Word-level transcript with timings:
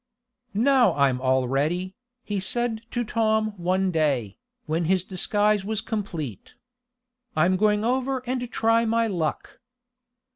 "Now 0.55 0.95
I'm 0.95 1.21
all 1.21 1.47
ready," 1.47 1.93
he 2.23 2.39
said 2.39 2.81
to 2.89 3.03
Tom 3.03 3.51
one 3.57 3.91
day, 3.91 4.39
when 4.65 4.85
his 4.85 5.03
disguise 5.03 5.63
was 5.63 5.79
complete. 5.79 6.55
"I'm 7.35 7.55
going 7.55 7.83
over 7.85 8.23
and 8.25 8.51
try 8.51 8.83
my 8.83 9.05
luck." 9.05 9.59